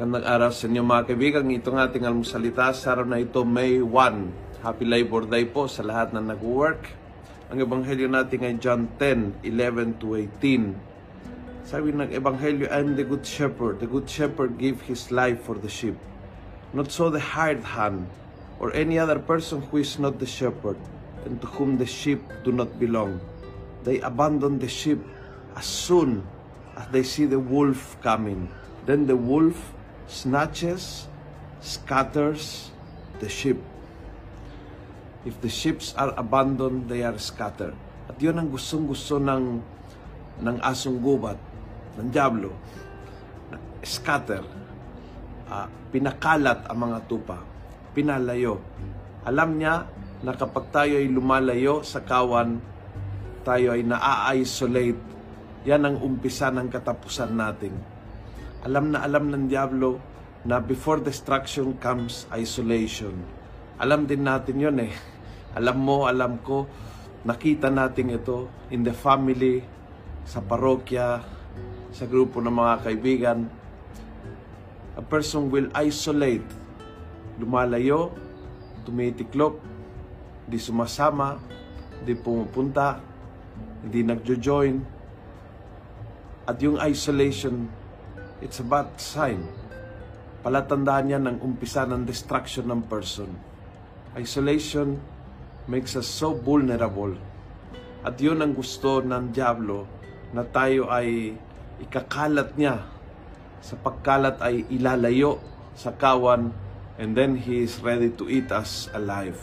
Magandang 0.00 0.32
araw 0.32 0.48
sa 0.48 0.64
inyo 0.64 0.80
mga 0.80 1.12
kaibigan. 1.12 1.44
Ito 1.44 1.76
ng 1.76 1.84
ating 1.84 2.08
almusalita 2.08 2.72
sa 2.72 2.96
araw 2.96 3.04
na 3.04 3.20
ito, 3.20 3.44
May 3.44 3.84
1. 3.84 4.64
Happy 4.64 4.88
Labor 4.88 5.28
Day 5.28 5.44
po 5.44 5.68
sa 5.68 5.84
lahat 5.84 6.16
na 6.16 6.24
nag-work. 6.24 6.88
Ang 7.52 7.60
ebanghelyo 7.60 8.08
natin 8.08 8.40
ay 8.40 8.56
John 8.56 8.88
10, 8.96 9.44
11 9.44 10.00
to 10.00 10.16
18. 10.16 11.68
Sabi 11.68 11.92
ng 11.92 12.16
ebanghelyo, 12.16 12.72
I 12.72 12.80
am 12.80 12.96
the 12.96 13.04
good 13.04 13.28
shepherd. 13.28 13.84
The 13.84 13.92
good 13.92 14.08
shepherd 14.08 14.56
gave 14.56 14.80
his 14.88 15.12
life 15.12 15.44
for 15.44 15.60
the 15.60 15.68
sheep. 15.68 16.00
Not 16.72 16.88
so 16.88 17.12
the 17.12 17.20
hired 17.20 17.60
hand, 17.60 18.08
or 18.56 18.72
any 18.72 18.96
other 18.96 19.20
person 19.20 19.60
who 19.68 19.84
is 19.84 20.00
not 20.00 20.16
the 20.16 20.24
shepherd, 20.24 20.80
and 21.28 21.44
to 21.44 21.46
whom 21.60 21.76
the 21.76 21.84
sheep 21.84 22.24
do 22.40 22.56
not 22.56 22.72
belong. 22.80 23.20
They 23.84 24.00
abandon 24.00 24.64
the 24.64 24.72
sheep 24.72 25.04
as 25.60 25.68
soon 25.68 26.24
as 26.80 26.88
they 26.88 27.04
see 27.04 27.28
the 27.28 27.36
wolf 27.36 28.00
coming. 28.00 28.48
Then 28.88 29.04
the 29.04 29.20
wolf 29.20 29.76
snatches, 30.10 31.06
scatters 31.62 32.74
the 33.22 33.30
sheep. 33.30 33.62
If 35.22 35.38
the 35.38 35.48
sheep 35.48 35.78
are 35.94 36.10
abandoned, 36.18 36.90
they 36.90 37.06
are 37.06 37.16
scattered. 37.22 37.78
At 38.10 38.18
yun 38.18 38.34
ang 38.42 38.50
gustong-gusto 38.50 39.22
ng, 39.22 39.44
ng 40.42 40.56
asong 40.66 40.98
gubat, 40.98 41.38
ng 42.00 42.10
diablo. 42.10 42.50
Scatter. 43.86 44.42
Uh, 45.46 45.66
pinakalat 45.94 46.66
ang 46.66 46.78
mga 46.90 46.98
tupa. 47.06 47.38
Pinalayo. 47.94 48.58
Alam 49.22 49.60
niya 49.60 49.86
na 50.24 50.34
kapag 50.34 50.72
tayo 50.74 50.98
ay 50.98 51.06
lumalayo 51.06 51.84
sa 51.86 52.02
kawan, 52.02 52.58
tayo 53.44 53.76
ay 53.76 53.84
na-isolate. 53.84 55.00
Yan 55.68 55.84
ang 55.84 55.96
umpisa 56.00 56.48
ng 56.48 56.72
katapusan 56.72 57.36
natin 57.36 57.89
alam 58.60 58.92
na 58.92 59.00
alam 59.00 59.32
ng 59.32 59.48
Diablo 59.48 59.96
na 60.44 60.60
before 60.60 61.00
destruction 61.00 61.76
comes 61.80 62.28
isolation. 62.28 63.16
Alam 63.80 64.04
din 64.04 64.20
natin 64.20 64.60
yon 64.60 64.76
eh. 64.84 64.92
Alam 65.56 65.80
mo, 65.80 66.04
alam 66.04 66.36
ko, 66.44 66.68
nakita 67.24 67.72
natin 67.72 68.12
ito 68.12 68.52
in 68.68 68.84
the 68.84 68.92
family, 68.92 69.64
sa 70.28 70.44
parokya, 70.44 71.24
sa 71.88 72.04
grupo 72.04 72.44
ng 72.44 72.52
mga 72.52 72.74
kaibigan. 72.84 73.38
A 75.00 75.02
person 75.04 75.48
will 75.48 75.72
isolate, 75.72 76.44
lumalayo, 77.40 78.12
tumitiklop, 78.84 79.56
di 80.44 80.60
sumasama, 80.60 81.40
di 82.04 82.12
pumupunta, 82.12 83.00
hindi 83.80 84.04
nagjo-join. 84.04 84.76
At 86.44 86.60
yung 86.60 86.76
isolation 86.76 87.79
It's 88.40 88.56
a 88.56 88.64
bad 88.64 88.96
sign. 88.96 89.44
Palatandaan 90.40 91.12
yan 91.12 91.24
ng 91.28 91.38
umpisa 91.44 91.84
ng 91.84 92.08
destruction 92.08 92.72
ng 92.72 92.88
person. 92.88 93.28
Isolation 94.16 94.96
makes 95.68 95.92
us 95.92 96.08
so 96.08 96.32
vulnerable. 96.32 97.12
At 98.00 98.16
yun 98.16 98.40
ang 98.40 98.56
gusto 98.56 99.04
ng 99.04 99.28
Diablo 99.28 99.84
na 100.32 100.40
tayo 100.48 100.88
ay 100.88 101.36
ikakalat 101.84 102.56
niya. 102.56 102.80
Sa 103.60 103.76
pagkalat 103.76 104.40
ay 104.40 104.64
ilalayo 104.72 105.36
sa 105.76 105.92
kawan 105.92 106.48
and 106.96 107.12
then 107.12 107.36
He 107.36 107.60
is 107.60 107.84
ready 107.84 108.08
to 108.16 108.24
eat 108.24 108.48
us 108.48 108.88
alive. 108.96 109.36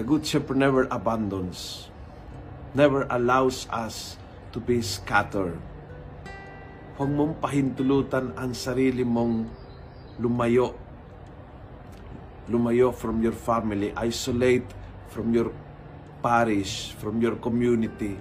The 0.00 0.04
Good 0.08 0.24
Shepherd 0.24 0.56
never 0.56 0.88
abandons, 0.88 1.92
never 2.72 3.04
allows 3.12 3.68
us 3.68 4.16
to 4.56 4.64
be 4.64 4.80
scattered 4.80 5.60
Huwag 6.92 7.08
mong 7.08 7.40
pahintulutan 7.40 8.36
ang 8.36 8.52
sarili 8.52 9.00
mong 9.00 9.48
lumayo. 10.20 10.76
Lumayo 12.52 12.92
from 12.92 13.24
your 13.24 13.32
family. 13.32 13.96
Isolate 13.96 14.68
from 15.08 15.32
your 15.32 15.48
parish, 16.20 16.92
from 17.00 17.16
your 17.24 17.40
community. 17.40 18.12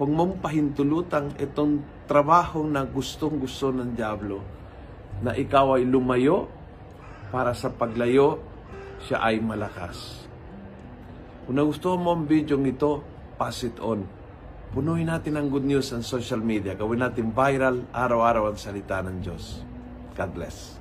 Huwag 0.00 0.08
mong 0.08 0.40
pahintulutan 0.40 1.36
itong 1.36 1.84
trabaho 2.08 2.64
na 2.64 2.88
gustong-gusto 2.88 3.72
ng 3.76 3.92
Diablo 3.92 4.40
na 5.20 5.36
ikaw 5.36 5.76
ay 5.76 5.84
lumayo 5.84 6.48
para 7.28 7.52
sa 7.52 7.68
paglayo, 7.68 8.40
siya 9.04 9.20
ay 9.24 9.44
malakas. 9.44 10.24
Kung 11.44 11.60
nagustuhan 11.60 12.00
mo 12.00 12.16
ang 12.16 12.24
video 12.24 12.56
ito, 12.64 13.04
pass 13.36 13.60
it 13.60 13.76
on. 13.76 14.08
Punuin 14.74 15.06
natin 15.06 15.38
ang 15.38 15.46
good 15.46 15.62
news 15.62 15.94
sa 15.94 16.02
social 16.02 16.42
media. 16.42 16.74
Gawin 16.74 16.98
natin 16.98 17.30
viral 17.30 17.86
araw-araw 17.94 18.50
ang 18.50 18.58
salita 18.58 18.98
ng 19.04 19.22
Diyos. 19.22 19.62
God 20.18 20.30
bless. 20.34 20.80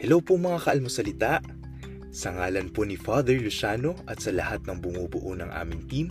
Hello 0.00 0.18
po 0.24 0.40
mga 0.40 0.58
kaalmosalita. 0.64 1.38
Sa 2.10 2.34
ngalan 2.34 2.74
po 2.74 2.82
ni 2.82 2.98
Father 2.98 3.38
Luciano 3.38 3.94
at 4.10 4.18
sa 4.18 4.34
lahat 4.34 4.66
ng 4.66 4.82
bumubuo 4.82 5.38
ng 5.38 5.54
aming 5.54 5.86
team, 5.86 6.10